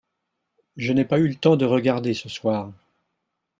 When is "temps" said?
1.35-1.57